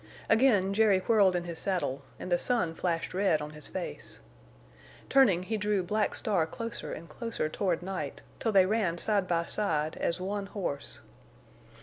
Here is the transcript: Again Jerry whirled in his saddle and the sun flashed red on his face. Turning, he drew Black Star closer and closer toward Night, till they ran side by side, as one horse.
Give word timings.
Again 0.31 0.73
Jerry 0.73 0.97
whirled 0.97 1.35
in 1.35 1.43
his 1.43 1.59
saddle 1.59 2.01
and 2.19 2.31
the 2.31 2.39
sun 2.39 2.73
flashed 2.73 3.13
red 3.13 3.39
on 3.39 3.51
his 3.51 3.67
face. 3.67 4.19
Turning, 5.09 5.43
he 5.43 5.57
drew 5.57 5.83
Black 5.83 6.15
Star 6.15 6.47
closer 6.47 6.91
and 6.91 7.07
closer 7.07 7.47
toward 7.49 7.83
Night, 7.83 8.21
till 8.39 8.51
they 8.51 8.65
ran 8.65 8.97
side 8.97 9.27
by 9.27 9.45
side, 9.45 9.95
as 9.97 10.19
one 10.19 10.47
horse. 10.47 11.01